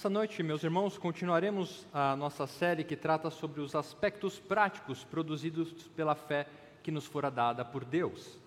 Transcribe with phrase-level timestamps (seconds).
[0.00, 5.74] Nessa noite, meus irmãos, continuaremos a nossa série que trata sobre os aspectos práticos produzidos
[5.94, 6.46] pela fé
[6.82, 8.38] que nos fora dada por Deus.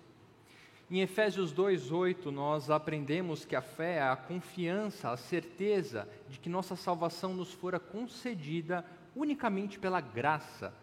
[0.90, 6.48] Em Efésios 2:8, nós aprendemos que a fé é a confiança, a certeza de que
[6.48, 10.74] nossa salvação nos fora concedida unicamente pela graça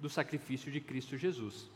[0.00, 1.70] do sacrifício de Cristo Jesus.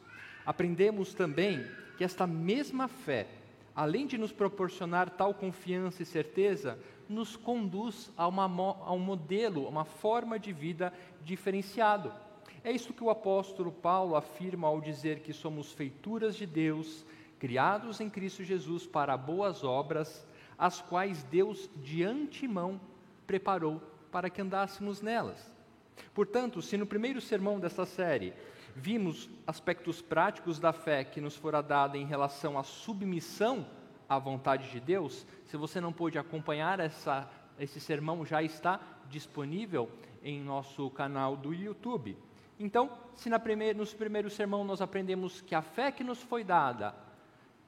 [0.44, 1.64] Aprendemos também
[1.96, 3.28] que esta mesma fé,
[3.76, 9.66] além de nos proporcionar tal confiança e certeza, nos conduz a, uma, a um modelo,
[9.66, 10.90] a uma forma de vida
[11.22, 12.10] diferenciado.
[12.64, 17.04] É isso que o apóstolo Paulo afirma ao dizer que somos feituras de Deus,
[17.38, 20.26] criados em Cristo Jesus para boas obras,
[20.58, 22.80] as quais Deus de antemão
[23.26, 25.54] preparou para que andássemos nelas.
[26.14, 28.32] Portanto, se no primeiro sermão desta série
[28.76, 33.66] vimos aspectos práticos da fé que nos fora dada em relação à submissão
[34.06, 39.90] à vontade de Deus, se você não pôde acompanhar essa, esse sermão, já está disponível
[40.22, 42.16] em nosso canal do YouTube.
[42.60, 46.44] Então, se na primeira, nos primeiros sermão nós aprendemos que a fé que nos foi
[46.44, 46.94] dada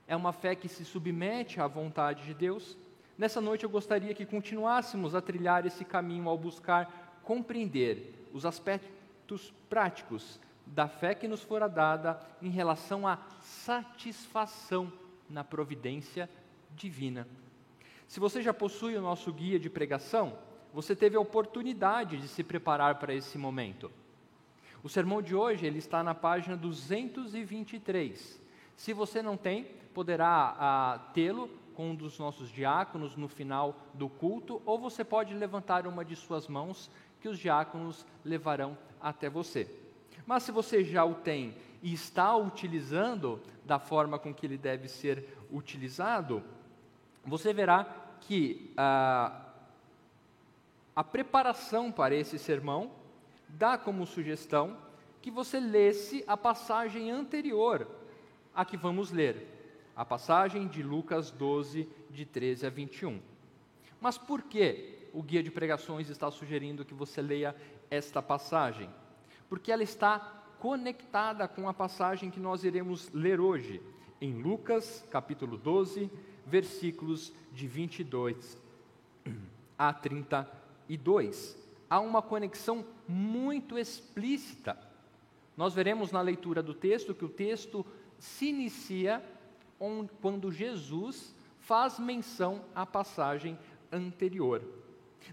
[0.07, 2.77] é uma fé que se submete à vontade de Deus,
[3.17, 9.53] nessa noite eu gostaria que continuássemos a trilhar esse caminho ao buscar compreender os aspectos
[9.71, 10.39] práticos
[10.75, 14.93] da fé que nos fora dada em relação à satisfação
[15.29, 16.29] na providência
[16.75, 17.27] divina.
[18.07, 20.39] Se você já possui o nosso guia de pregação,
[20.73, 23.91] você teve a oportunidade de se preparar para esse momento.
[24.83, 28.41] O sermão de hoje ele está na página 223.
[28.77, 34.09] Se você não tem, poderá ah, tê-lo com um dos nossos diáconos no final do
[34.09, 39.88] culto, ou você pode levantar uma de suas mãos que os diáconos levarão até você.
[40.29, 44.87] Mas se você já o tem e está utilizando da forma com que ele deve
[44.87, 46.43] ser utilizado,
[47.25, 47.87] você verá
[48.21, 49.41] que ah,
[50.95, 52.91] a preparação para esse sermão
[53.49, 54.77] dá como sugestão
[55.23, 57.89] que você lesse a passagem anterior
[58.55, 59.47] a que vamos ler,
[59.97, 63.19] a passagem de Lucas 12, de 13 a 21.
[63.99, 67.57] Mas por que o guia de pregações está sugerindo que você leia
[67.91, 68.91] esta passagem?
[69.49, 70.19] Porque ela está
[70.59, 73.81] conectada com a passagem que nós iremos ler hoje,
[74.21, 76.11] em Lucas, capítulo 12,
[76.45, 78.59] versículos de 22
[79.79, 81.57] a 32.
[81.89, 84.77] Há uma conexão muito explícita.
[85.57, 87.87] Nós veremos na leitura do texto que o texto
[88.19, 89.23] se inicia
[90.21, 93.59] quando Jesus faz menção à passagem
[93.93, 94.63] anterior.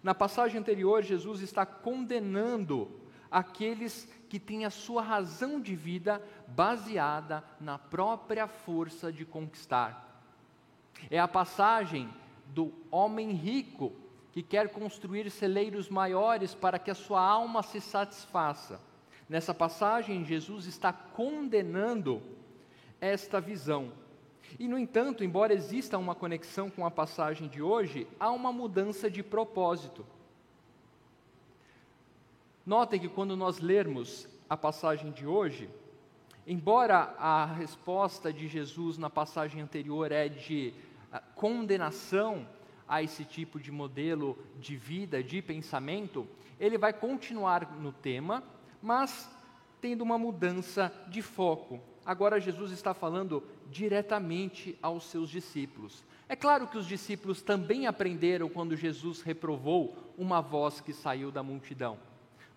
[0.04, 2.92] Na passagem anterior, Jesus está condenando
[3.36, 10.24] aqueles que têm a sua razão de vida baseada na própria força de conquistar.
[11.10, 12.10] É a passagem
[12.48, 13.92] do homem rico
[14.32, 18.80] que quer construir celeiros maiores para que a sua alma se satisfaça.
[19.28, 22.24] Nessa passagem, Jesus está condenando
[23.02, 23.92] esta visão.
[24.58, 29.12] E, no entanto, embora exista uma conexão com a passagem de hoje, há uma mudança
[29.12, 30.06] de propósito.
[32.66, 35.70] Notem que quando nós lermos a passagem de hoje,
[36.48, 40.74] embora a resposta de Jesus na passagem anterior é de
[41.12, 42.48] ah, condenação
[42.88, 46.28] a esse tipo de modelo de vida, de pensamento,
[46.60, 48.44] ele vai continuar no tema,
[48.82, 49.30] mas
[49.80, 51.80] tendo uma mudança de foco.
[52.04, 56.04] Agora Jesus está falando diretamente aos seus discípulos.
[56.28, 61.44] É claro que os discípulos também aprenderam quando Jesus reprovou uma voz que saiu da
[61.44, 62.00] multidão.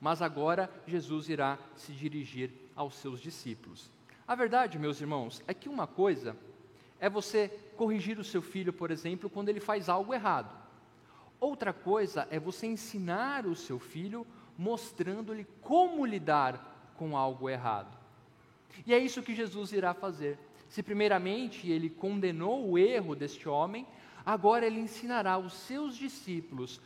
[0.00, 3.90] Mas agora Jesus irá se dirigir aos seus discípulos.
[4.26, 6.36] A verdade, meus irmãos, é que uma coisa
[7.00, 10.56] é você corrigir o seu filho, por exemplo, quando ele faz algo errado.
[11.40, 17.96] Outra coisa é você ensinar o seu filho mostrando-lhe como lidar com algo errado.
[18.86, 20.38] E é isso que Jesus irá fazer.
[20.68, 23.86] Se primeiramente ele condenou o erro deste homem,
[24.26, 26.80] agora ele ensinará os seus discípulos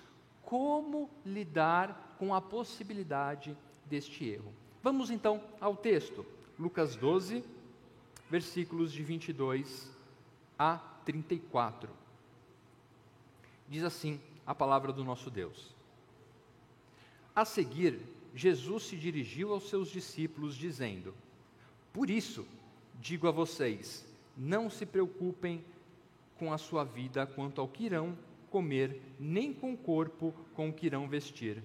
[0.52, 3.56] como lidar com a possibilidade
[3.86, 4.52] deste erro.
[4.82, 6.26] Vamos então ao texto,
[6.58, 7.42] Lucas 12,
[8.28, 9.90] versículos de 22
[10.58, 10.76] a
[11.06, 11.88] 34.
[13.66, 15.74] Diz assim a palavra do nosso Deus.
[17.34, 18.02] A seguir,
[18.34, 21.14] Jesus se dirigiu aos seus discípulos, dizendo:
[21.94, 22.46] Por isso,
[23.00, 24.06] digo a vocês,
[24.36, 25.64] não se preocupem
[26.38, 28.14] com a sua vida quanto ao que irão
[28.52, 31.62] comer, nem com o corpo com o que irão vestir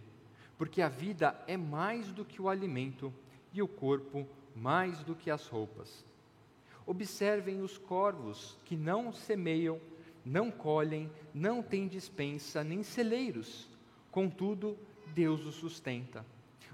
[0.58, 3.14] porque a vida é mais do que o alimento
[3.54, 6.04] e o corpo mais do que as roupas.
[6.86, 9.80] Observem os corvos que não semeiam,
[10.26, 13.70] não colhem, não têm dispensa, nem celeiros.
[14.10, 14.78] contudo,
[15.14, 16.26] Deus os sustenta.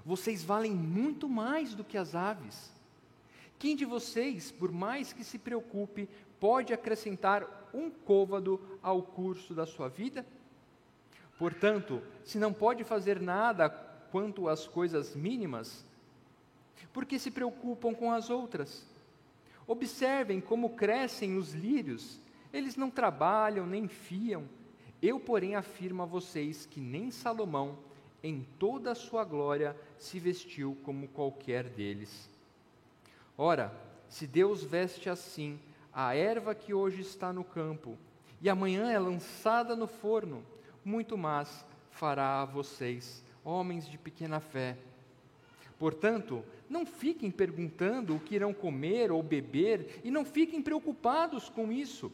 [0.04, 2.72] Vocês valem muito mais do que as aves.
[3.58, 6.08] Quem de vocês, por mais que se preocupe,
[6.40, 10.24] pode acrescentar um côvado ao curso da sua vida?
[11.38, 15.84] Portanto, se não pode fazer nada quanto às coisas mínimas,
[16.92, 18.86] por que se preocupam com as outras?
[19.66, 22.20] Observem como crescem os lírios,
[22.52, 24.44] eles não trabalham nem fiam.
[25.02, 27.76] Eu, porém, afirmo a vocês que nem Salomão,
[28.22, 32.30] em toda a sua glória, se vestiu como qualquer deles.
[33.36, 33.74] Ora,
[34.08, 35.58] se Deus veste assim
[35.94, 37.96] a erva que hoje está no campo
[38.40, 40.44] e amanhã é lançada no forno,
[40.84, 44.76] muito mais fará a vocês, homens de pequena fé.
[45.78, 51.70] Portanto, não fiquem perguntando o que irão comer ou beber e não fiquem preocupados com
[51.70, 52.10] isso,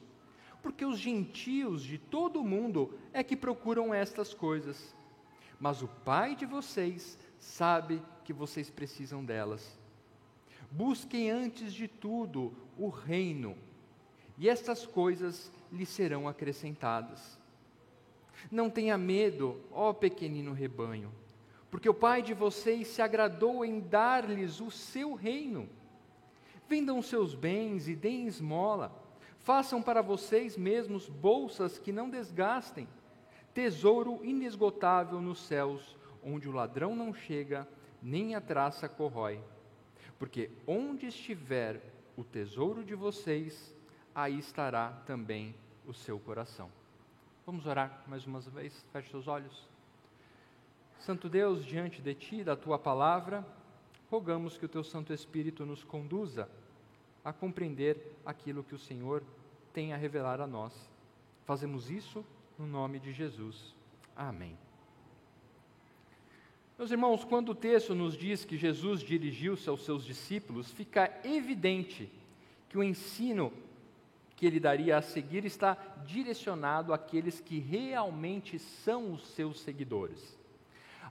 [0.63, 4.95] porque os gentios de todo o mundo é que procuram estas coisas.
[5.59, 9.79] Mas o Pai de vocês sabe que vocês precisam delas.
[10.71, 13.57] Busquem antes de tudo o reino,
[14.41, 17.39] e estas coisas lhes serão acrescentadas.
[18.51, 21.13] Não tenha medo, ó pequenino rebanho,
[21.71, 25.69] porque o Pai de vocês se agradou em dar-lhes o seu reino.
[26.69, 28.93] Vendam seus bens e deem esmola.
[29.39, 32.89] Façam para vocês mesmos bolsas que não desgastem,
[33.55, 37.69] tesouro inesgotável nos céus, onde o ladrão não chega,
[38.03, 39.41] nem a traça corrói
[40.21, 41.81] porque onde estiver
[42.15, 43.75] o tesouro de vocês,
[44.15, 45.55] aí estará também
[45.87, 46.71] o seu coração.
[47.47, 48.85] Vamos orar mais uma vez?
[48.93, 49.69] Feche seus olhos.
[51.01, 53.45] Santo Deus, diante de Ti, da Tua palavra,
[54.11, 56.49] rogamos que o Teu Santo Espírito nos conduza
[57.25, 59.23] a compreender aquilo que o Senhor
[59.73, 60.73] tem a revelar a nós.
[61.45, 62.25] Fazemos isso
[62.59, 63.75] no nome de Jesus.
[64.15, 64.57] Amém.
[66.79, 72.11] Meus irmãos, quando o texto nos diz que Jesus dirigiu-se aos seus discípulos, fica evidente
[72.69, 73.53] que o ensino
[74.41, 75.77] que ele daria a seguir está
[76.07, 80.35] direcionado àqueles que realmente são os seus seguidores.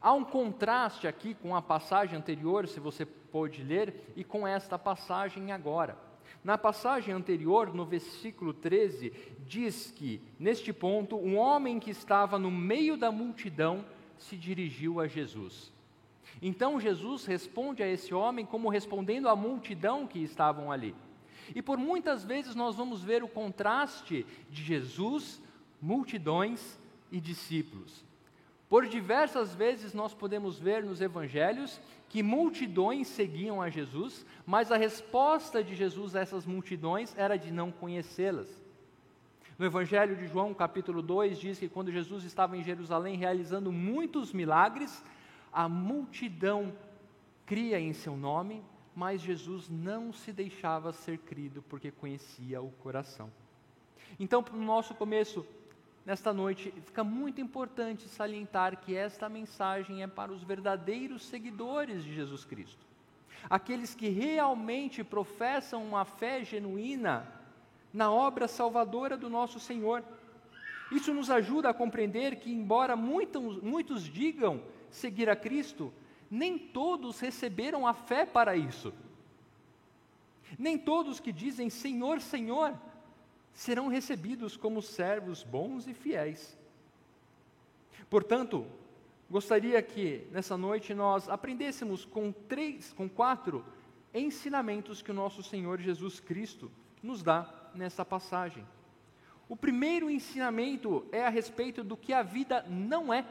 [0.01, 4.79] Há um contraste aqui com a passagem anterior, se você pode ler, e com esta
[4.79, 5.95] passagem agora.
[6.43, 9.13] Na passagem anterior, no versículo 13,
[9.45, 13.85] diz que, neste ponto, um homem que estava no meio da multidão
[14.17, 15.71] se dirigiu a Jesus.
[16.41, 20.95] Então Jesus responde a esse homem como respondendo à multidão que estavam ali.
[21.55, 25.41] E por muitas vezes nós vamos ver o contraste de Jesus,
[25.81, 26.79] multidões
[27.11, 28.03] e discípulos.
[28.69, 34.77] Por diversas vezes nós podemos ver nos evangelhos que multidões seguiam a Jesus, mas a
[34.77, 38.47] resposta de Jesus a essas multidões era de não conhecê-las.
[39.57, 44.31] No Evangelho de João, capítulo 2, diz que quando Jesus estava em Jerusalém realizando muitos
[44.31, 45.03] milagres,
[45.51, 46.71] a multidão
[47.45, 48.63] cria em seu nome,
[48.99, 53.31] mas Jesus não se deixava ser crido porque conhecia o coração.
[54.19, 55.45] Então, no nosso começo,
[56.05, 62.13] nesta noite, fica muito importante salientar que esta mensagem é para os verdadeiros seguidores de
[62.13, 62.85] Jesus Cristo.
[63.49, 67.25] Aqueles que realmente professam uma fé genuína
[67.93, 70.03] na obra salvadora do nosso Senhor.
[70.91, 75.93] Isso nos ajuda a compreender que, embora muitos, muitos digam seguir a Cristo,
[76.29, 78.93] nem todos receberam a fé para isso.
[80.57, 82.73] Nem todos que dizem Senhor, Senhor,
[83.53, 86.57] serão recebidos como servos bons e fiéis.
[88.09, 88.65] Portanto,
[89.29, 93.65] gostaria que nessa noite nós aprendêssemos com três, com quatro
[94.13, 96.71] ensinamentos que o nosso Senhor Jesus Cristo
[97.03, 98.65] nos dá nessa passagem.
[99.47, 103.25] O primeiro ensinamento é a respeito do que a vida não é.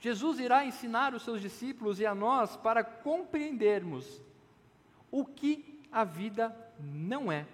[0.00, 4.20] Jesus irá ensinar os seus discípulos e a nós para compreendermos
[5.10, 7.46] o que a vida não é.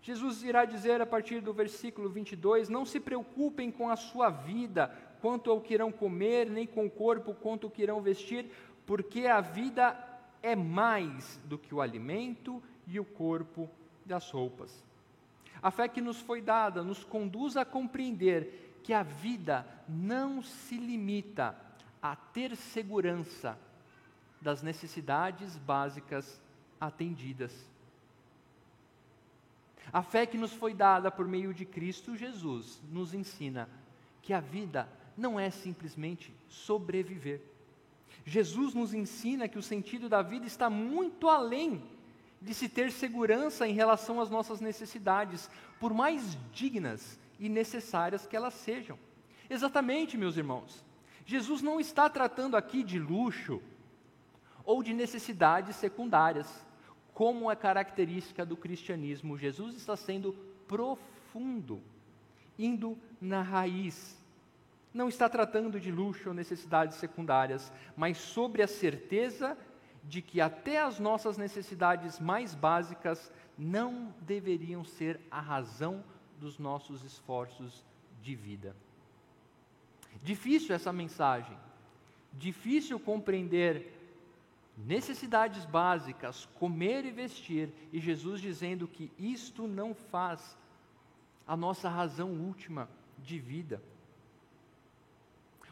[0.00, 4.92] Jesus irá dizer a partir do versículo 22: Não se preocupem com a sua vida,
[5.20, 8.50] quanto ao que irão comer, nem com o corpo, quanto ao que irão vestir,
[8.84, 9.96] porque a vida
[10.42, 13.70] é mais do que o alimento e o corpo
[14.04, 14.84] das roupas.
[15.62, 20.76] A fé que nos foi dada nos conduz a compreender que a vida não se
[20.76, 21.56] limita
[22.00, 23.58] a ter segurança
[24.40, 26.40] das necessidades básicas
[26.80, 27.52] atendidas.
[29.92, 33.68] A fé que nos foi dada por meio de Cristo Jesus nos ensina
[34.20, 37.40] que a vida não é simplesmente sobreviver.
[38.24, 41.82] Jesus nos ensina que o sentido da vida está muito além
[42.40, 45.48] de se ter segurança em relação às nossas necessidades,
[45.78, 48.96] por mais dignas e necessárias que elas sejam.
[49.50, 50.84] Exatamente, meus irmãos.
[51.26, 53.60] Jesus não está tratando aqui de luxo
[54.64, 56.64] ou de necessidades secundárias,
[57.12, 59.36] como é característica do cristianismo.
[59.36, 60.32] Jesus está sendo
[60.68, 61.82] profundo,
[62.56, 64.16] indo na raiz.
[64.94, 69.58] Não está tratando de luxo ou necessidades secundárias, mas sobre a certeza
[70.04, 76.04] de que até as nossas necessidades mais básicas não deveriam ser a razão
[76.42, 77.84] dos nossos esforços
[78.20, 78.74] de vida.
[80.22, 81.56] Difícil essa mensagem,
[82.32, 83.98] difícil compreender
[84.76, 90.58] necessidades básicas, comer e vestir, e Jesus dizendo que isto não faz
[91.46, 93.80] a nossa razão última de vida.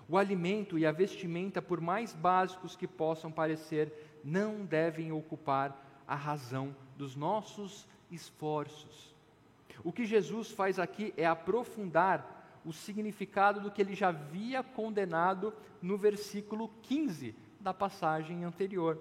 [0.08, 3.92] O alimento e a vestimenta, por mais básicos que possam parecer,
[4.24, 9.09] não devem ocupar a razão dos nossos esforços.
[9.82, 15.52] O que Jesus faz aqui é aprofundar o significado do que ele já havia condenado
[15.80, 18.98] no versículo 15 da passagem anterior.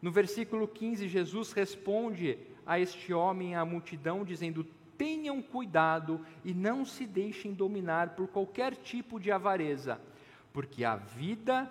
[0.00, 4.64] No versículo 15, Jesus responde a este homem e à multidão, dizendo:
[4.96, 10.00] Tenham cuidado e não se deixem dominar por qualquer tipo de avareza,
[10.52, 11.70] porque a vida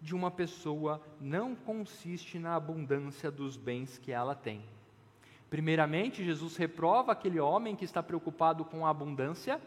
[0.00, 4.62] de uma pessoa não consiste na abundância dos bens que ela tem.
[5.50, 9.60] Primeiramente, Jesus reprova aquele homem que está preocupado com a abundância,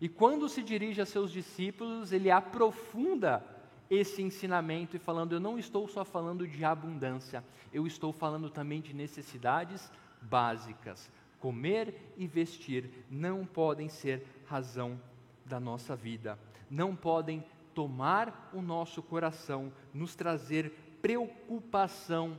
[0.00, 3.44] e quando se dirige a seus discípulos, ele aprofunda
[3.90, 8.80] esse ensinamento e falando: Eu não estou só falando de abundância, eu estou falando também
[8.80, 11.10] de necessidades básicas.
[11.40, 15.00] Comer e vestir não podem ser razão
[15.44, 16.38] da nossa vida,
[16.70, 22.38] não podem tomar o nosso coração, nos trazer preocupação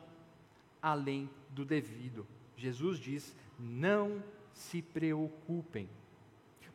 [0.82, 2.28] além do devido.
[2.60, 4.24] Jesus diz: não
[4.54, 5.90] se preocupem.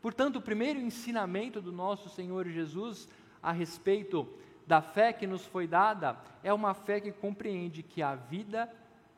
[0.00, 3.09] Portanto, o primeiro ensinamento do nosso Senhor Jesus
[3.43, 4.29] a respeito
[4.67, 8.71] da fé que nos foi dada é uma fé que compreende que a vida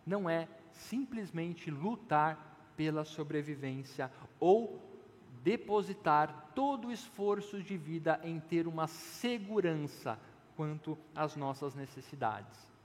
[0.05, 4.81] não é simplesmente lutar pela sobrevivência ou
[5.43, 10.19] depositar todo o esforço de vida em ter uma segurança
[10.57, 12.76] quanto às nossas necessidades.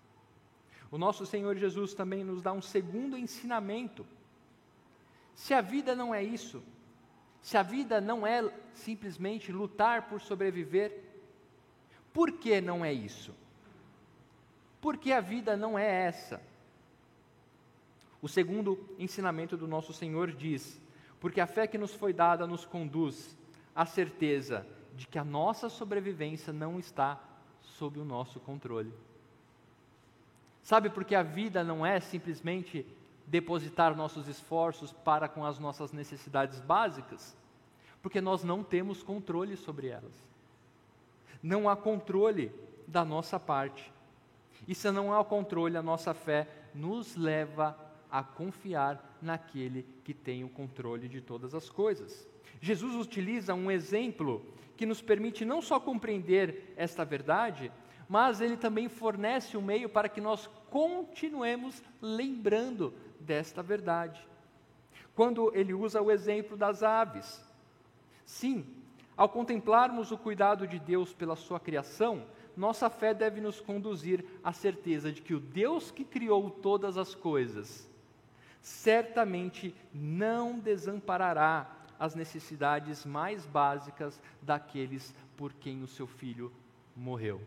[0.92, 4.06] O nosso Senhor Jesus também nos dá um segundo ensinamento.
[5.34, 6.62] Se a vida não é isso,
[7.42, 11.02] se a vida não é simplesmente lutar por sobreviver,
[12.14, 13.34] por que não é isso?
[14.82, 16.42] Porque a vida não é essa.
[18.22, 20.80] O segundo ensinamento do nosso Senhor diz:
[21.20, 23.38] porque a fé que nos foi dada nos conduz
[23.76, 27.20] à certeza de que a nossa sobrevivência não está
[27.62, 28.92] sob o nosso controle.
[30.64, 32.86] Sabe por que a vida não é simplesmente
[33.26, 37.36] depositar nossos esforços para com as nossas necessidades básicas?
[38.02, 40.32] Porque nós não temos controle sobre elas
[41.42, 42.52] não há controle
[42.88, 43.92] da nossa parte.
[44.68, 47.78] E se não há controle, a nossa fé nos leva
[48.12, 52.28] a confiar naquele que tem o controle de todas as coisas.
[52.60, 54.46] Jesus utiliza um exemplo
[54.78, 57.72] que nos permite não só compreender esta verdade,
[58.12, 64.22] mas ele também fornece um meio para que nós continuemos lembrando desta verdade.
[65.16, 67.42] Quando ele usa o exemplo das aves.
[68.26, 68.66] Sim,
[69.16, 74.52] ao contemplarmos o cuidado de Deus pela sua criação, nossa fé deve nos conduzir à
[74.52, 77.90] certeza de que o Deus que criou todas as coisas
[78.62, 86.52] certamente não desamparará as necessidades mais básicas daqueles por quem o seu filho
[86.94, 87.42] morreu.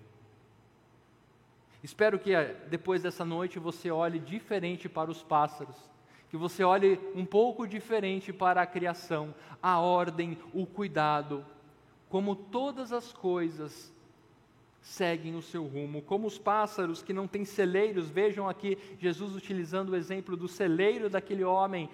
[1.84, 5.76] Espero que eh, depois dessa noite você olhe diferente para os pássaros,
[6.30, 11.44] que você olhe um pouco diferente para a criação, a ordem, o cuidado,
[12.08, 13.92] como todas as coisas
[14.80, 19.90] seguem o seu rumo, como os pássaros que não têm celeiros, vejam aqui Jesus utilizando
[19.90, 21.90] o exemplo do celeiro daquele homem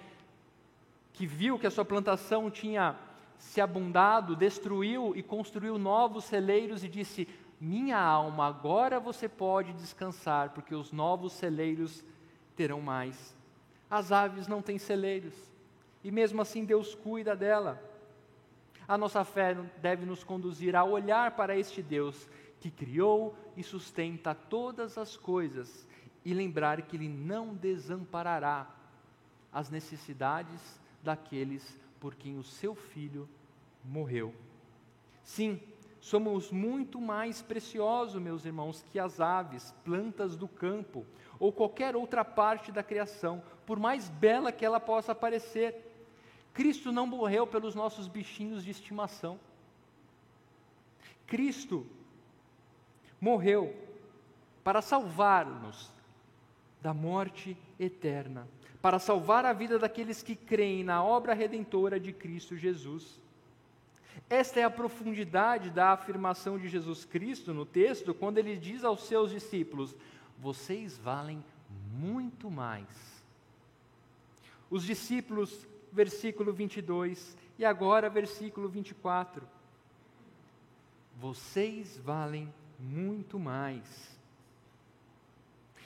[1.11, 2.95] que viu que a sua plantação tinha
[3.37, 7.27] se abundado, destruiu e construiu novos celeiros e disse:
[7.61, 12.03] Minha alma, agora você pode descansar, porque os novos celeiros
[12.57, 13.33] terão mais.
[13.89, 15.35] As aves não têm celeiros,
[16.03, 17.91] e mesmo assim Deus cuida dela
[18.91, 22.27] a nossa fé deve nos conduzir a olhar para este Deus
[22.59, 25.87] que criou e sustenta todas as coisas
[26.25, 28.69] e lembrar que Ele não desamparará
[29.49, 33.29] as necessidades daqueles por quem o seu filho
[33.81, 34.35] morreu.
[35.23, 35.57] Sim,
[36.01, 41.05] somos muito mais preciosos, meus irmãos, que as aves, plantas do campo
[41.39, 45.75] ou qualquer outra parte da criação, por mais bela que ela possa parecer.
[46.53, 49.39] Cristo não morreu pelos nossos bichinhos de estimação.
[51.27, 51.85] Cristo
[53.19, 53.73] morreu
[54.63, 55.91] para salvar-nos
[56.81, 58.47] da morte eterna,
[58.81, 63.20] para salvar a vida daqueles que creem na obra redentora de Cristo Jesus.
[64.29, 69.03] Esta é a profundidade da afirmação de Jesus Cristo no texto, quando ele diz aos
[69.03, 69.95] seus discípulos:
[70.39, 71.43] Vocês valem
[71.93, 72.87] muito mais.
[74.69, 79.45] Os discípulos, versículo 22, e agora versículo 24.
[81.17, 84.17] Vocês valem muito mais.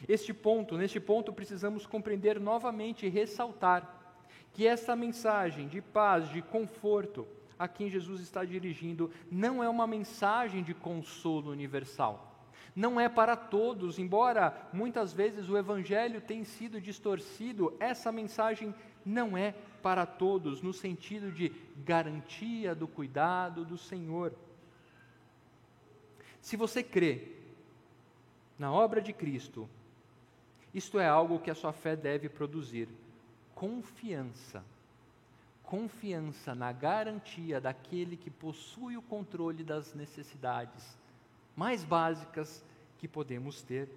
[0.08, 3.92] Este ponto, neste ponto, precisamos compreender novamente e ressaltar
[4.54, 7.28] que essa mensagem de paz, de conforto,
[7.58, 12.32] a quem Jesus está dirigindo, não é uma mensagem de consolo universal.
[12.76, 19.38] Não é para todos, embora muitas vezes o Evangelho tenha sido distorcido, essa mensagem não
[19.38, 24.34] é para todos, no sentido de garantia do cuidado do Senhor.
[26.42, 27.30] Se você crê
[28.60, 29.70] na obra de Cristo,
[30.74, 32.90] isto é algo que a sua fé deve produzir:
[33.54, 34.64] confiança.
[35.66, 40.98] Confiança na garantia daquele que possui o controle das necessidades
[41.56, 42.64] mais básicas
[42.98, 43.90] que podemos ter.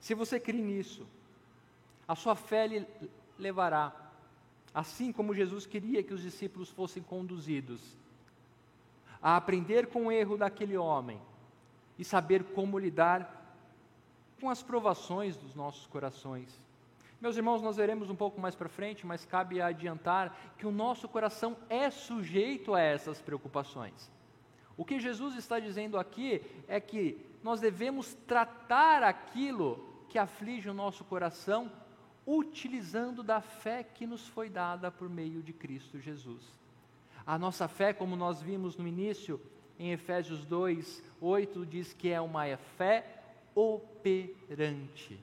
[0.00, 1.06] Se você crê nisso,
[2.06, 2.86] a sua fé lhe
[3.38, 3.94] levará,
[4.72, 7.96] assim como Jesus queria que os discípulos fossem conduzidos,
[9.20, 11.20] a aprender com o erro daquele homem
[11.98, 13.34] e saber como lidar
[14.40, 16.67] com as provações dos nossos corações.
[17.20, 21.08] Meus irmãos, nós veremos um pouco mais para frente, mas cabe adiantar que o nosso
[21.08, 24.10] coração é sujeito a essas preocupações.
[24.76, 30.74] O que Jesus está dizendo aqui é que nós devemos tratar aquilo que aflige o
[30.74, 31.70] nosso coração
[32.24, 36.56] utilizando da fé que nos foi dada por meio de Cristo Jesus.
[37.26, 39.40] A nossa fé, como nós vimos no início,
[39.76, 42.44] em Efésios 2, 8, diz que é uma
[42.76, 43.22] fé
[43.56, 45.18] operante.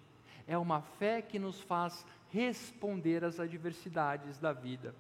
[0.47, 4.93] É uma fé que nos faz responder às adversidades da vida.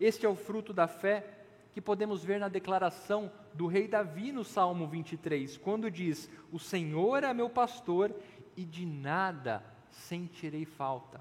[0.00, 4.44] Este é o fruto da fé que podemos ver na declaração do rei Davi no
[4.44, 8.14] Salmo 23, quando diz: O Senhor é meu pastor
[8.56, 11.20] e de nada sentirei falta.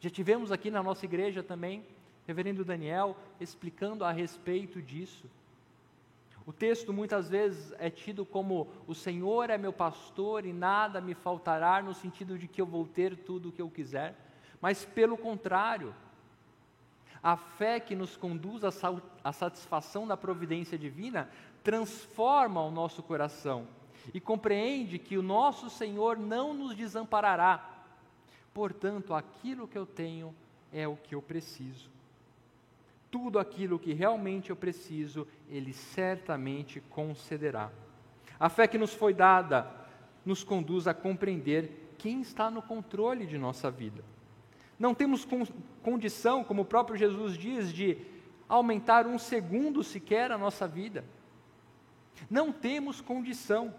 [0.00, 1.84] Já tivemos aqui na nossa igreja também,
[2.26, 5.28] reverendo Daniel, explicando a respeito disso.
[6.46, 11.12] O texto muitas vezes é tido como: O Senhor é meu pastor e nada me
[11.12, 14.14] faltará, no sentido de que eu vou ter tudo o que eu quiser.
[14.60, 15.92] Mas, pelo contrário,
[17.20, 21.28] a fé que nos conduz à satisfação da providência divina
[21.64, 23.66] transforma o nosso coração
[24.14, 27.84] e compreende que o nosso Senhor não nos desamparará.
[28.54, 30.32] Portanto, aquilo que eu tenho
[30.72, 31.95] é o que eu preciso
[33.16, 37.72] tudo aquilo que realmente eu preciso, Ele certamente concederá.
[38.38, 39.66] A fé que nos foi dada
[40.22, 44.04] nos conduz a compreender quem está no controle de nossa vida.
[44.78, 45.46] Não temos con
[45.82, 47.96] condição, como o próprio Jesus diz, de
[48.46, 51.02] aumentar um segundo sequer a nossa vida.
[52.28, 53.74] Não temos condição,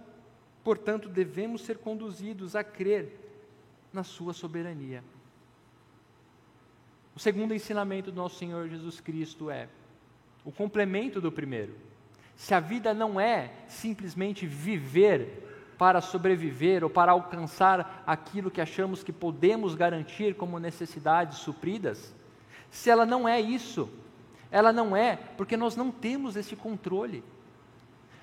[0.63, 3.19] portanto, devemos ser conduzidos a crer
[3.93, 5.03] na Sua soberania.
[7.17, 9.67] O segundo ensinamento do nosso Senhor Jesus Cristo é
[10.45, 11.75] o complemento do primeiro.
[12.35, 19.01] Se a vida não é simplesmente viver para sobreviver ou para alcançar aquilo que achamos
[19.01, 22.13] que podemos garantir como necessidades supridas,
[22.69, 23.89] se ela não é isso,
[24.51, 27.23] ela não é porque nós não temos esse controle.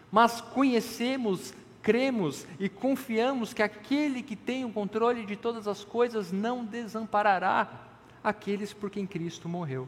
[0.09, 1.53] Mas conhecemos,
[1.83, 7.93] cremos e confiamos que aquele que tem o controle de todas as coisas não desamparará
[8.25, 9.87] aqueles por quem Cristo morreu.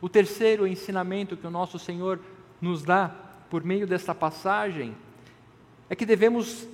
[0.00, 2.20] O terceiro ensinamento que o nosso Senhor
[2.60, 3.10] nos dá
[3.48, 4.94] por meio desta passagem
[5.88, 6.68] é que devemos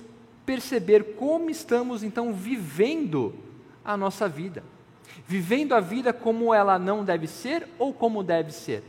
[0.45, 3.33] perceber como estamos então vivendo
[3.85, 4.63] a nossa vida.
[5.27, 8.83] Vivendo a vida como ela não deve ser ou como deve ser.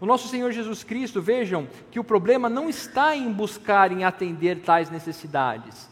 [0.00, 4.60] O nosso Senhor Jesus Cristo, vejam que o problema não está em buscar em atender
[4.60, 5.88] tais necessidades,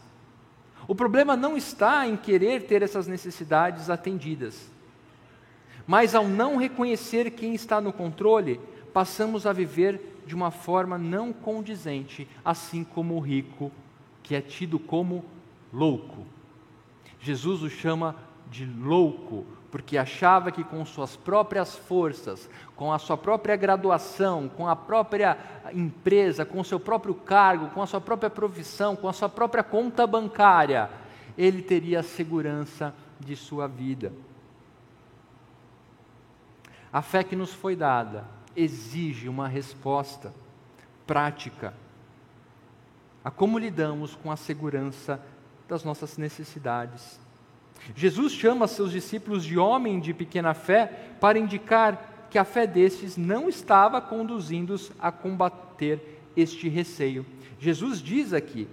[0.87, 4.69] o problema não está em querer ter essas necessidades atendidas.
[5.85, 8.59] Mas ao não reconhecer quem está no controle,
[8.93, 13.71] passamos a viver de uma forma não condizente, assim como o rico,
[14.21, 15.23] que é tido como
[15.71, 16.25] louco.
[17.19, 18.15] Jesus o chama
[18.51, 24.67] de louco, porque achava que com suas próprias forças, com a sua própria graduação, com
[24.67, 25.37] a própria
[25.73, 29.63] empresa, com o seu próprio cargo, com a sua própria profissão, com a sua própria
[29.63, 30.89] conta bancária,
[31.37, 34.13] ele teria a segurança de sua vida.
[36.91, 38.25] A fé que nos foi dada
[38.55, 40.33] exige uma resposta
[41.05, 41.73] prática
[43.27, 45.21] a como lidamos com a segurança
[45.67, 47.19] das nossas necessidades.
[47.95, 53.17] Jesus chama seus discípulos de homem de pequena fé para indicar que a fé destes
[53.17, 57.25] não estava conduzindo-os a combater este receio.
[57.59, 58.67] Jesus diz aqui: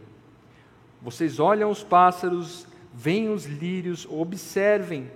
[1.05, 5.11] vocês olham os pássaros, veem os lírios, observem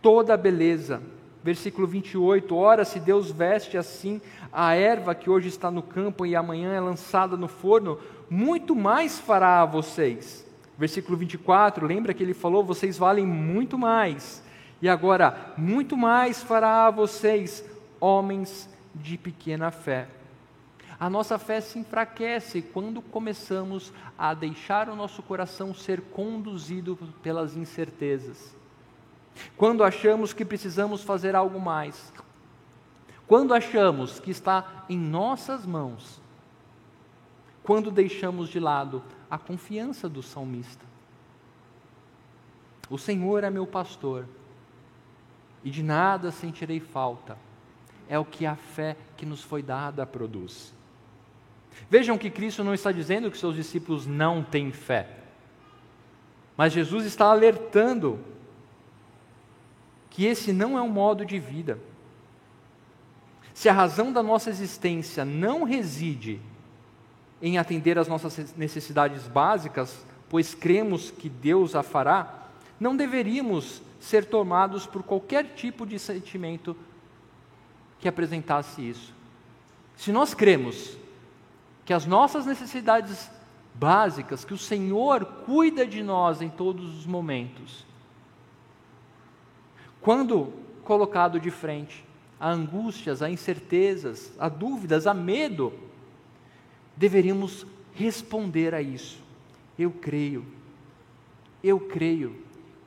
[0.00, 1.02] toda a beleza.
[1.42, 4.20] Versículo 28: Ora, se Deus veste assim
[4.52, 7.98] a erva que hoje está no campo e amanhã é lançada no forno,
[8.30, 10.45] muito mais fará a vocês.
[10.78, 14.42] Versículo 24, lembra que ele falou: vocês valem muito mais.
[14.80, 17.64] E agora, muito mais fará a vocês,
[17.98, 20.08] homens de pequena fé.
[20.98, 27.54] A nossa fé se enfraquece quando começamos a deixar o nosso coração ser conduzido pelas
[27.54, 28.56] incertezas.
[29.56, 32.12] Quando achamos que precisamos fazer algo mais.
[33.26, 36.20] Quando achamos que está em nossas mãos.
[37.62, 40.84] Quando deixamos de lado a confiança do salmista.
[42.88, 44.26] O Senhor é meu pastor,
[45.64, 47.36] e de nada sentirei falta.
[48.08, 50.72] É o que a fé que nos foi dada produz.
[51.90, 55.24] Vejam que Cristo não está dizendo que seus discípulos não têm fé,
[56.56, 58.20] mas Jesus está alertando
[60.08, 61.78] que esse não é um modo de vida.
[63.52, 66.40] Se a razão da nossa existência não reside
[67.40, 74.24] em atender às nossas necessidades básicas, pois cremos que Deus a fará, não deveríamos ser
[74.24, 76.76] tomados por qualquer tipo de sentimento
[77.98, 79.14] que apresentasse isso.
[79.96, 80.96] Se nós cremos
[81.84, 83.30] que as nossas necessidades
[83.74, 87.86] básicas, que o Senhor cuida de nós em todos os momentos,
[90.00, 90.52] quando
[90.84, 92.04] colocado de frente
[92.38, 95.72] a angústias, a incertezas, a dúvidas, a medo,
[96.96, 99.18] deveríamos responder a isso.
[99.78, 100.44] Eu creio,
[101.62, 102.36] eu creio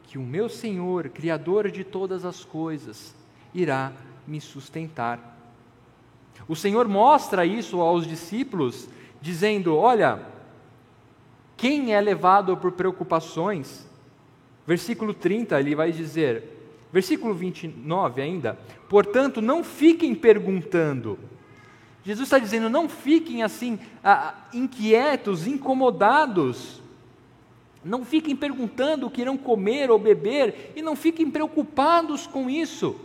[0.03, 3.15] que o meu Senhor, Criador de todas as coisas,
[3.53, 3.93] irá
[4.27, 5.37] me sustentar.
[6.47, 8.89] O Senhor mostra isso aos discípulos,
[9.21, 10.25] dizendo: Olha,
[11.55, 13.87] quem é levado por preocupações,
[14.65, 16.43] versículo 30, ele vai dizer,
[16.91, 21.19] versículo 29 ainda, portanto, não fiquem perguntando,
[22.03, 23.79] Jesus está dizendo: não fiquem assim,
[24.53, 26.81] inquietos, incomodados.
[27.83, 32.99] Não fiquem perguntando o que irão comer ou beber, e não fiquem preocupados com isso,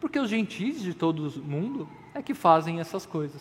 [0.00, 3.40] porque os gentis de todo o mundo é que fazem essas coisas.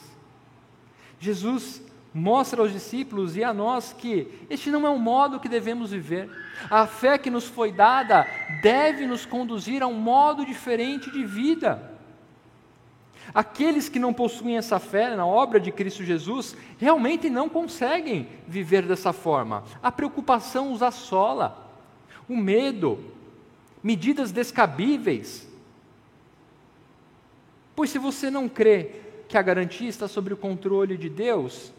[1.19, 1.81] Jesus
[2.13, 6.29] mostra aos discípulos e a nós que este não é o modo que devemos viver.
[6.69, 8.27] A fé que nos foi dada
[8.61, 11.98] deve nos conduzir a um modo diferente de vida.
[13.33, 18.83] Aqueles que não possuem essa fé na obra de Cristo Jesus realmente não conseguem viver
[18.83, 19.63] dessa forma.
[19.81, 21.69] A preocupação os assola,
[22.27, 22.99] o medo,
[23.83, 25.47] medidas descabíveis.
[27.75, 28.91] Pois se você não crê
[29.27, 31.71] que a garantia está sob o controle de Deus,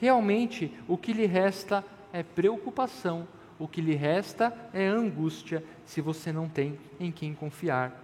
[0.00, 6.32] realmente o que lhe resta é preocupação, o que lhe resta é angústia, se você
[6.32, 8.02] não tem em quem confiar.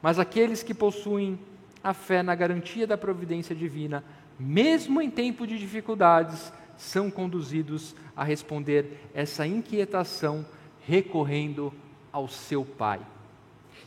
[0.00, 1.38] Mas aqueles que possuem
[1.82, 4.04] a fé na garantia da providência divina,
[4.38, 10.44] mesmo em tempo de dificuldades, são conduzidos a responder essa inquietação
[10.86, 11.72] recorrendo
[12.12, 13.00] ao seu Pai.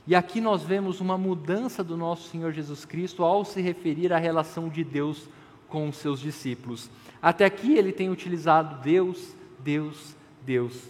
[0.06, 4.18] E aqui nós vemos uma mudança do nosso Senhor Jesus Cristo ao se referir à
[4.18, 5.30] relação de Deus
[5.70, 6.90] com os seus discípulos.
[7.22, 10.84] Até aqui ele tem utilizado Deus, Deus, Deus.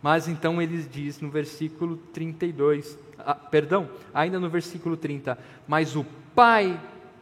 [0.00, 6.06] Mas então ele diz no versículo 32, ah, perdão, ainda no versículo 30, mas o
[6.34, 6.80] Pai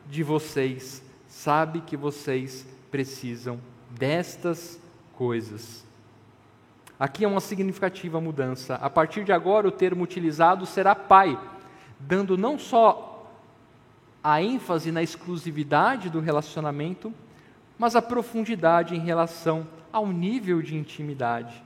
[0.09, 4.81] de vocês sabe que vocês precisam destas
[5.12, 5.85] coisas.
[6.98, 8.77] Aqui é uma significativa mudança.
[8.77, 11.38] A partir de agora, o termo utilizado será Pai,
[12.01, 13.31] dando não só
[14.25, 17.12] a ênfase na exclusividade do relacionamento,
[17.79, 21.62] mas a profundidade em relação ao nível de intimidade.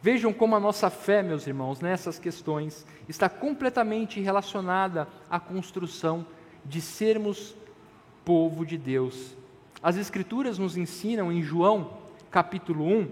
[0.00, 6.24] Vejam como a nossa fé, meus irmãos, nessas questões está completamente relacionada à construção
[6.64, 7.56] de sermos
[8.24, 9.36] povo de Deus.
[9.82, 11.94] As Escrituras nos ensinam em João,
[12.30, 13.10] capítulo 1,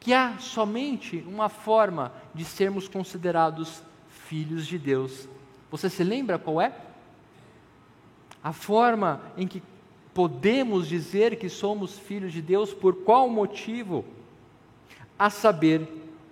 [0.00, 5.28] que há somente uma forma de sermos considerados filhos de Deus.
[5.70, 6.72] Você se lembra qual é?
[8.42, 9.62] A forma em que
[10.12, 14.04] podemos dizer que somos filhos de Deus, por qual motivo?
[15.18, 15.86] A saber,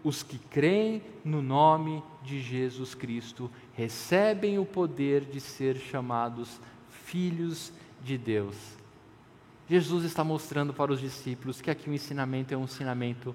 [0.04, 6.60] os que creem no nome de Jesus Cristo recebem o poder de ser chamados
[7.04, 7.72] filhos
[8.04, 8.56] de Deus.
[9.68, 13.34] Jesus está mostrando para os discípulos que aqui o ensinamento é um ensinamento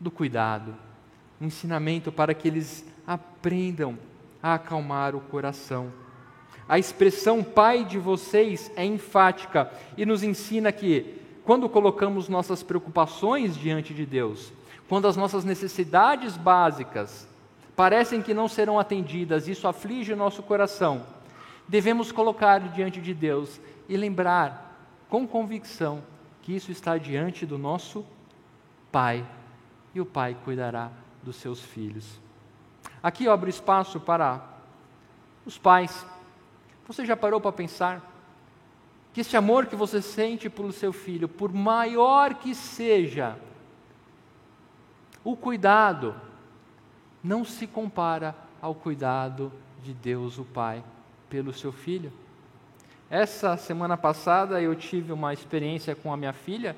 [0.00, 0.74] do cuidado,
[1.40, 3.96] um ensinamento para que eles aprendam
[4.42, 5.92] a acalmar o coração.
[6.68, 13.56] A expressão Pai de vocês é enfática e nos ensina que, quando colocamos nossas preocupações
[13.56, 14.52] diante de Deus,
[14.88, 17.26] quando as nossas necessidades básicas
[17.74, 21.04] parecem que não serão atendidas, isso aflige o nosso coração,
[21.66, 24.64] devemos colocar diante de Deus e lembrar
[25.08, 26.02] com convicção
[26.42, 28.04] que isso está diante do nosso
[28.92, 29.26] Pai
[29.94, 30.90] e o Pai cuidará
[31.22, 32.20] dos seus filhos.
[33.02, 34.40] Aqui eu abro espaço para
[35.44, 36.06] os pais.
[36.86, 38.12] Você já parou para pensar
[39.12, 43.38] que esse amor que você sente pelo seu filho, por maior que seja,
[45.24, 46.14] o cuidado
[47.22, 49.50] não se compara ao cuidado
[49.82, 50.84] de Deus, o Pai,
[51.30, 52.12] pelo seu filho.
[53.08, 56.76] Essa semana passada eu tive uma experiência com a minha filha.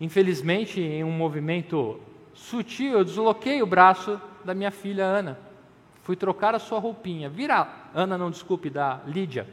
[0.00, 2.00] Infelizmente, em um movimento
[2.34, 5.38] sutil, eu desloquei o braço da minha filha Ana.
[6.02, 7.92] Fui trocar a sua roupinha, virar.
[7.94, 9.46] Ana, não desculpe, da Lídia.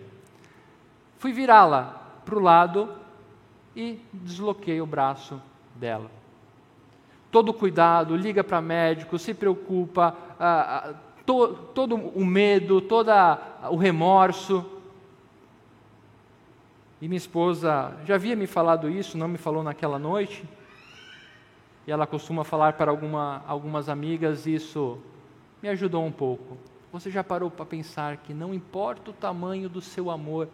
[1.20, 2.90] Fui virá-la para o lado
[3.76, 5.40] e desloquei o braço
[5.76, 6.10] dela
[7.32, 10.94] todo cuidado, liga para médico, se preocupa, ah, ah,
[11.26, 13.12] to, todo o medo, todo
[13.72, 14.66] o remorso.
[17.02, 20.44] E minha esposa já havia me falado isso, não me falou naquela noite.
[21.88, 25.00] E ela costuma falar para alguma, algumas amigas, isso
[25.62, 26.58] me ajudou um pouco.
[26.92, 30.50] Você já parou para pensar que não importa o tamanho do seu amor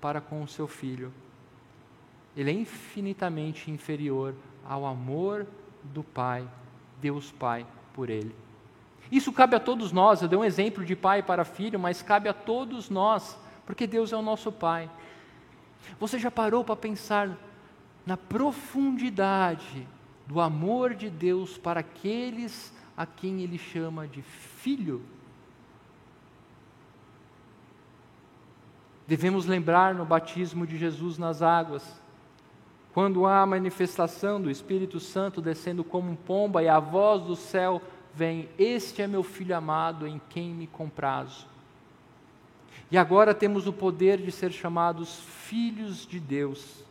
[0.00, 1.12] para com o seu filho,
[2.36, 5.46] ele é infinitamente inferior ao amor
[5.82, 6.48] do Pai,
[7.00, 8.34] Deus Pai, por ele.
[9.10, 10.20] Isso cabe a todos nós.
[10.20, 14.12] Eu dei um exemplo de pai para filho, mas cabe a todos nós, porque Deus
[14.12, 14.90] é o nosso Pai.
[15.98, 17.30] Você já parou para pensar
[18.04, 19.86] na profundidade
[20.26, 25.02] do amor de Deus para aqueles a quem Ele chama de filho?
[29.06, 31.98] Devemos lembrar no batismo de Jesus nas águas
[32.92, 37.36] quando há a manifestação do Espírito Santo descendo como um pomba e a voz do
[37.36, 37.80] céu
[38.14, 41.46] vem: Este é meu filho amado em quem me comprazo.
[42.90, 46.82] E agora temos o poder de ser chamados filhos de Deus.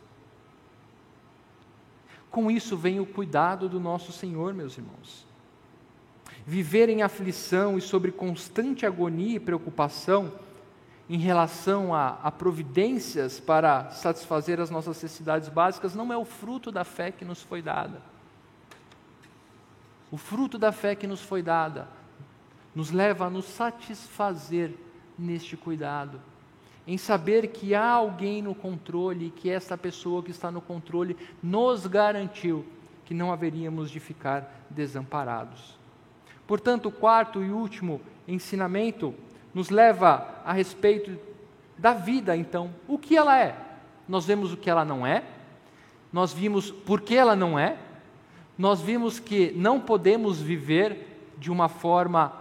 [2.30, 5.26] Com isso vem o cuidado do nosso Senhor, meus irmãos.
[6.46, 10.32] Viver em aflição e sobre constante agonia e preocupação
[11.08, 16.70] em relação a, a, providências para satisfazer as nossas necessidades básicas não é o fruto
[16.70, 18.02] da fé que nos foi dada.
[20.10, 21.88] O fruto da fé que nos foi dada
[22.74, 24.74] nos leva a nos satisfazer
[25.18, 26.20] neste cuidado,
[26.86, 31.16] em saber que há alguém no controle e que essa pessoa que está no controle
[31.42, 32.64] nos garantiu
[33.04, 35.78] que não haveríamos de ficar desamparados.
[36.46, 39.14] Portanto, o quarto e último ensinamento
[39.58, 41.18] nos leva a respeito
[41.76, 42.70] da vida, então.
[42.86, 43.56] O que ela é?
[44.06, 45.24] Nós vemos o que ela não é,
[46.12, 47.76] nós vimos por que ela não é,
[48.56, 52.32] nós vimos que não podemos viver de uma forma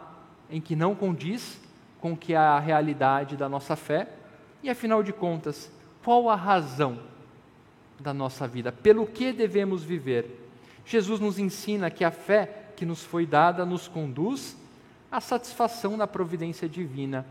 [0.48, 1.60] em que não condiz
[2.00, 4.08] com que é a realidade da nossa fé,
[4.62, 5.72] e afinal de contas,
[6.04, 7.00] qual a razão
[8.00, 8.72] da nossa vida?
[8.72, 10.52] Pelo que devemos viver?
[10.86, 14.56] Jesus nos ensina que a fé que nos foi dada nos conduz
[15.18, 17.26] a satisfação da providência divina,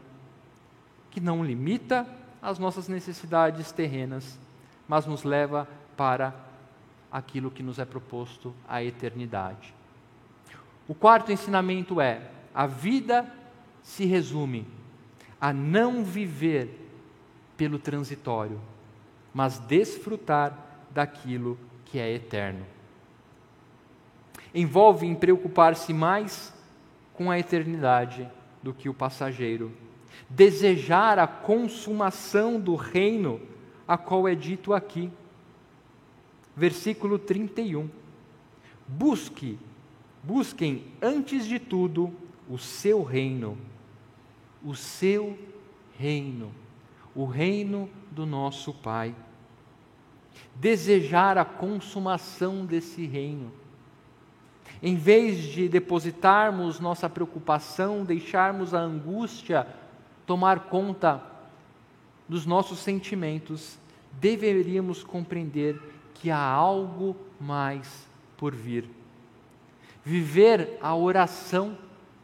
[1.09, 2.05] que não limita
[2.43, 4.37] as nossas necessidades terrenas,
[4.89, 6.35] mas nos leva para
[7.13, 9.73] aquilo que nos é proposto a eternidade.
[10.89, 13.33] O quarto ensinamento é: a vida
[13.85, 14.67] se resume
[15.41, 16.91] a não viver
[17.57, 18.61] pelo transitório,
[19.33, 20.59] mas desfrutar
[20.91, 22.67] daquilo que é eterno.
[24.53, 26.56] Envolve em preocupar-se mais
[27.17, 28.31] com a eternidade
[28.63, 29.73] do que o passageiro.
[30.29, 33.41] Desejar a consumação do reino,
[33.89, 35.11] a qual é dito aqui.
[36.55, 37.89] Versículo 31.
[38.87, 39.59] Busque,
[40.23, 42.15] busquem antes de tudo
[42.49, 43.59] o seu reino,
[44.65, 45.37] o seu
[45.99, 46.53] reino,
[47.15, 49.15] o reino do nosso Pai.
[50.55, 53.53] Desejar a consumação desse reino
[54.83, 59.67] em vez de depositarmos nossa preocupação, deixarmos a angústia
[60.27, 61.23] tomar conta
[62.29, 63.79] dos nossos sentimentos,
[64.13, 65.81] deveríamos compreender
[66.15, 68.89] que há algo mais por vir.
[70.05, 71.77] viver a oração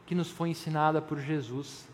[0.07, 1.89] que nos foi ensinada por Jesus.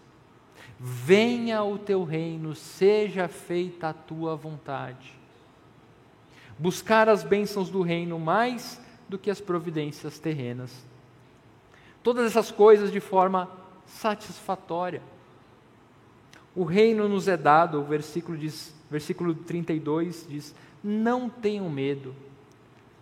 [0.78, 5.14] Venha o teu reino, seja feita a tua vontade.
[6.58, 10.72] Buscar as bênçãos do reino mais do que as providências terrenas.
[12.02, 13.50] Todas essas coisas de forma
[13.86, 15.02] satisfatória.
[16.54, 22.14] O reino nos é dado, o versículo, diz, versículo 32 diz: Não tenham medo,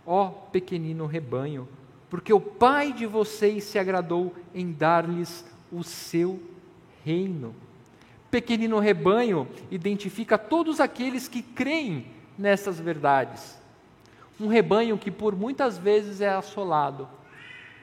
[0.07, 1.69] ó pequenino rebanho,
[2.09, 6.41] porque o Pai de vocês se agradou em dar-lhes o seu
[7.05, 7.55] reino.
[8.31, 13.59] Pequenino rebanho identifica todos aqueles que creem nessas verdades.
[14.41, 17.09] Um rebanho que por muitas vezes é assolado,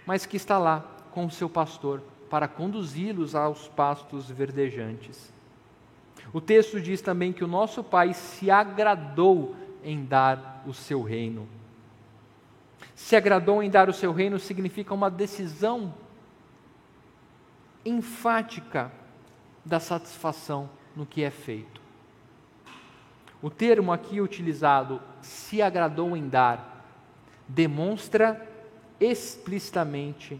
[0.05, 5.31] mas que está lá com o seu pastor para conduzi-los aos pastos verdejantes.
[6.33, 11.47] O texto diz também que o nosso Pai se agradou em dar o seu reino.
[12.95, 15.93] Se agradou em dar o seu reino significa uma decisão
[17.85, 18.91] enfática
[19.63, 21.82] da satisfação no que é feito.
[23.43, 26.87] O termo aqui utilizado, se agradou em dar,
[27.45, 28.49] demonstra
[28.97, 30.39] explicitamente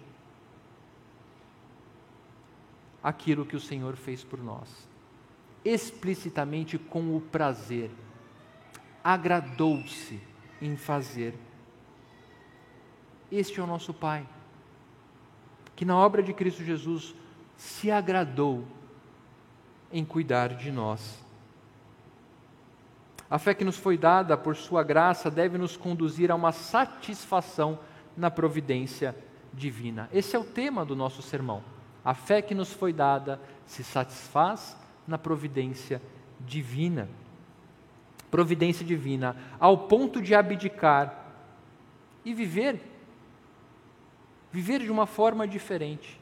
[3.04, 4.88] aquilo que o Senhor fez por nós.
[5.66, 7.92] Explicitamente com o prazer.
[9.04, 10.22] Agradou-se
[10.62, 11.36] em fazer.
[13.30, 14.26] Este é o nosso Pai,
[15.76, 17.14] que na obra de Cristo Jesus
[17.58, 18.66] se agradou
[19.92, 21.23] em cuidar de nós.
[23.34, 27.80] A fé que nos foi dada por Sua graça deve nos conduzir a uma satisfação
[28.16, 29.16] na providência
[29.52, 30.08] divina.
[30.14, 31.64] Esse é o tema do nosso sermão.
[32.06, 36.00] A fé que nos foi dada se satisfaz na providência
[36.42, 37.10] divina.
[38.30, 41.34] Providência divina, ao ponto de abdicar
[42.24, 42.80] e viver,
[44.52, 46.22] viver de uma forma diferente.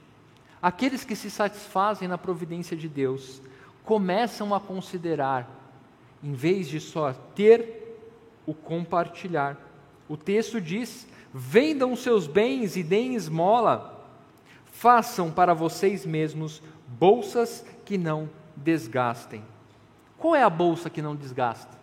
[0.62, 3.41] Aqueles que se satisfazem na providência de Deus
[3.84, 5.61] começam a considerar,
[6.23, 7.99] em vez de só ter,
[8.45, 9.57] o compartilhar.
[10.07, 14.01] O texto diz: vendam seus bens e deem esmola
[14.81, 19.43] Façam para vocês mesmos bolsas que não desgastem.
[20.17, 21.77] Qual é a bolsa que não desgasta?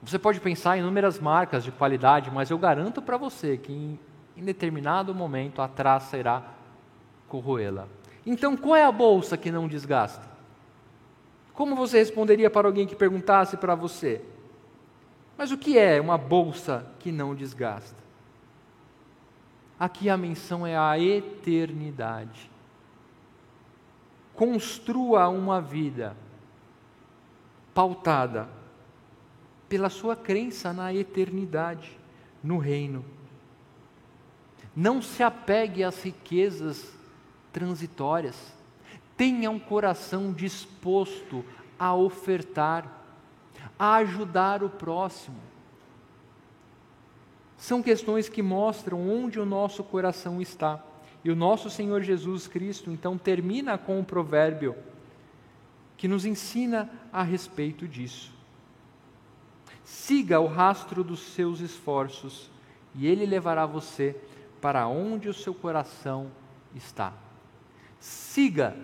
[0.00, 3.98] Você pode pensar em inúmeras marcas de qualidade, mas eu garanto para você que em,
[4.36, 6.42] em, determinado momento a traça irá
[7.28, 7.88] corroê-la.
[8.24, 10.31] Então, qual é a bolsa que não desgasta?
[11.54, 14.22] Como você responderia para alguém que perguntasse para você?
[15.36, 18.02] Mas o que é uma bolsa que não desgasta?
[19.78, 22.50] Aqui a menção é a eternidade.
[24.34, 26.16] Construa uma vida
[27.74, 28.48] pautada
[29.68, 31.98] pela sua crença na eternidade,
[32.42, 33.04] no reino.
[34.74, 36.92] Não se apegue às riquezas
[37.52, 38.54] transitórias.
[39.22, 41.44] Tenha um coração disposto
[41.78, 43.04] a ofertar,
[43.78, 45.52] a ajudar o próximo
[47.62, 50.84] são questões que mostram onde o nosso coração está.
[51.22, 54.74] E o nosso Senhor Jesus Cristo, então, termina com um provérbio
[55.96, 58.32] que nos ensina a respeito disso.
[59.84, 62.50] Siga o rastro dos seus esforços,
[62.96, 64.16] e ele levará você
[64.60, 66.32] para onde o seu coração
[66.74, 67.12] está.
[68.00, 68.76] Siga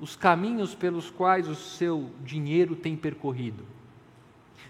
[0.00, 3.64] os caminhos pelos quais o seu dinheiro tem percorrido.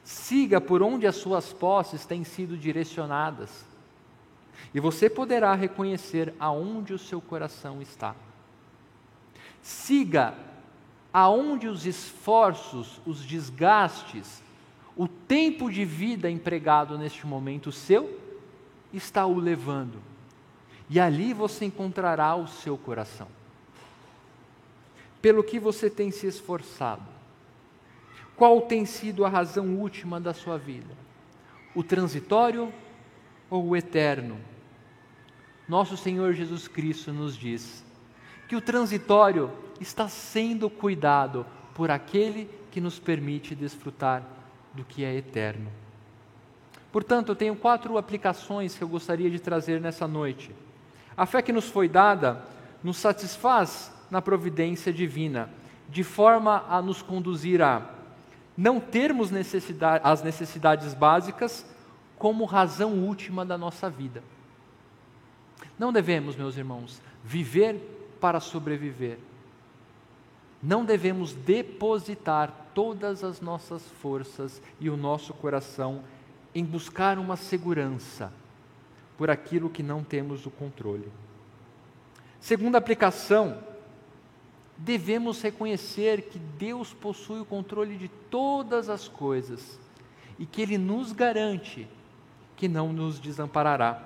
[0.02, 3.64] Siga por onde as suas posses têm sido direcionadas,
[4.74, 8.14] e você poderá reconhecer aonde o seu coração está.
[9.62, 10.34] Siga
[11.12, 14.42] aonde os esforços, os desgastes,
[14.96, 18.18] o tempo de vida empregado neste momento seu
[18.92, 19.98] está o levando.
[20.88, 23.39] E ali você encontrará o seu coração.
[25.20, 27.20] Pelo que você tem se esforçado
[28.40, 30.96] qual tem sido a razão última da sua vida?
[31.74, 32.72] O transitório
[33.50, 34.40] ou o eterno?
[35.68, 37.84] Nosso Senhor Jesus Cristo nos diz
[38.48, 41.44] que o transitório está sendo cuidado
[41.74, 44.26] por aquele que nos permite desfrutar
[44.72, 45.70] do que é eterno.
[46.90, 50.50] Portanto, eu tenho quatro aplicações que eu gostaria de trazer nessa noite.
[51.14, 52.42] A fé que nos foi dada
[52.82, 55.50] nos satisfaz na providência divina,
[55.88, 57.94] de forma a nos conduzir a
[58.56, 61.64] não termos necessidade, as necessidades básicas
[62.18, 64.22] como razão última da nossa vida.
[65.78, 69.18] Não devemos, meus irmãos, viver para sobreviver.
[70.62, 76.02] Não devemos depositar todas as nossas forças e o nosso coração
[76.54, 78.32] em buscar uma segurança,
[79.16, 81.11] por aquilo que não temos o controle.
[82.40, 83.58] Segunda aplicação,
[84.81, 89.78] devemos reconhecer que Deus possui o controle de todas as coisas
[90.39, 91.87] e que Ele nos garante
[92.57, 94.03] que não nos desamparará.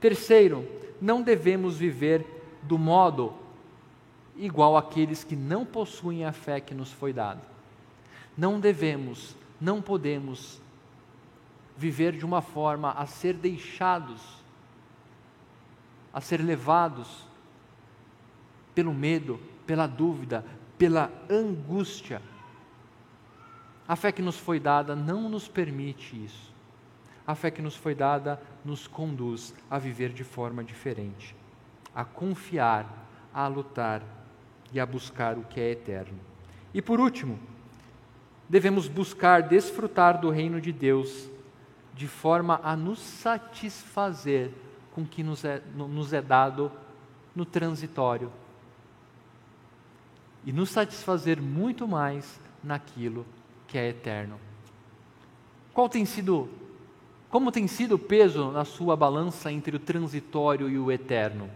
[0.00, 0.68] Terceiro,
[1.00, 2.26] não devemos viver
[2.62, 3.34] do modo
[4.36, 7.42] igual àqueles que não possuem a fé que nos foi dada.
[8.36, 10.60] Não devemos, não podemos
[11.76, 14.20] viver de uma forma a ser deixados,
[16.12, 17.24] a ser levados
[18.74, 19.38] pelo medo,
[19.70, 20.44] pela dúvida,
[20.76, 22.20] pela angústia.
[23.86, 26.52] A fé que nos foi dada não nos permite isso.
[27.24, 31.36] A fé que nos foi dada nos conduz a viver de forma diferente,
[31.94, 32.84] a confiar,
[33.32, 34.02] a lutar
[34.72, 36.18] e a buscar o que é eterno.
[36.74, 37.38] E por último,
[38.48, 41.30] devemos buscar desfrutar do reino de Deus
[41.94, 44.50] de forma a nos satisfazer
[44.90, 46.72] com o que nos é, nos é dado
[47.36, 48.32] no transitório
[50.44, 53.26] e nos satisfazer muito mais naquilo
[53.66, 54.38] que é eterno.
[55.72, 56.48] Qual tem sido,
[57.28, 61.50] como tem sido o peso na sua balança entre o transitório e o eterno?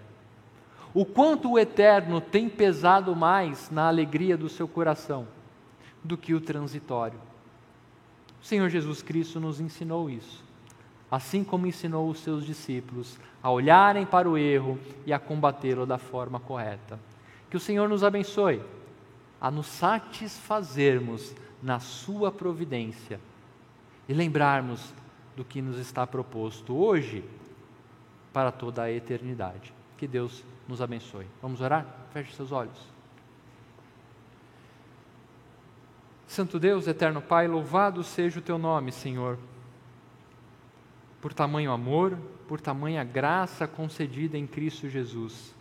[0.93, 5.27] O quanto o eterno tem pesado mais na alegria do seu coração
[6.05, 7.19] do que o transitório?
[8.41, 10.45] O Senhor Jesus Cristo nos ensinou isso,
[11.11, 15.99] assim como ensinou os seus discípulos a olharem para o erro e a combatê-lo da
[15.99, 16.99] forma correta.
[17.55, 18.61] Que o Senhor nos abençoe
[19.41, 23.21] a nos satisfazermos na Sua providência
[24.09, 24.93] e lembrarmos
[25.37, 27.23] do que nos está proposto hoje
[28.33, 29.73] para toda a eternidade.
[29.97, 31.29] Que Deus nos abençoe.
[31.41, 31.87] Vamos orar?
[32.13, 32.77] Feche seus olhos.
[36.27, 39.39] Santo Deus, eterno Pai, louvado seja o teu nome, Senhor,
[41.23, 45.55] por tamanho amor, por tamanha graça concedida em Cristo Jesus.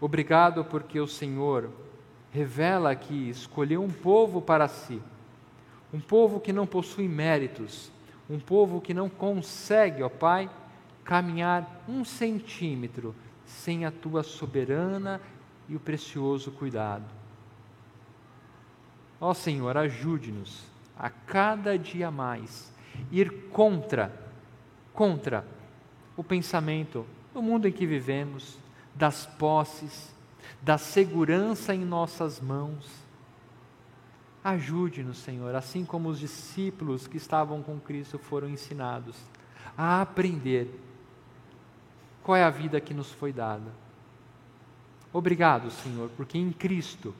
[0.00, 1.70] Obrigado porque o Senhor
[2.30, 5.00] revela que escolheu um povo para si,
[5.92, 7.90] um povo que não possui méritos,
[8.28, 10.50] um povo que não consegue, ó Pai,
[11.04, 13.14] caminhar um centímetro
[13.46, 15.20] sem a tua soberana
[15.68, 17.04] e o precioso cuidado.
[19.20, 20.64] Ó Senhor, ajude-nos
[20.98, 22.72] a cada dia mais
[23.10, 24.12] ir contra,
[24.92, 25.44] contra
[26.16, 28.58] o pensamento do mundo em que vivemos,
[28.96, 30.14] das posses,
[30.62, 32.88] da segurança em nossas mãos.
[34.42, 39.16] Ajude-nos, Senhor, assim como os discípulos que estavam com Cristo foram ensinados
[39.76, 40.68] a aprender
[42.22, 43.70] qual é a vida que nos foi dada.
[45.12, 47.14] Obrigado, Senhor, porque em Cristo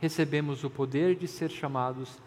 [0.00, 2.18] recebemos o poder de ser chamados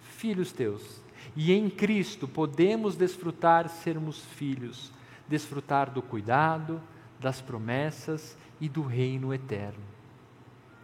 [0.00, 1.00] filhos teus.
[1.34, 4.92] E em Cristo podemos desfrutar sermos filhos,
[5.28, 6.80] desfrutar do cuidado,
[7.20, 9.84] das promessas e do reino eterno.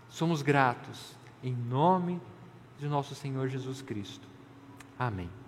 [0.09, 2.21] Somos gratos em nome
[2.79, 4.27] de nosso Senhor Jesus Cristo.
[4.99, 5.42] Amém.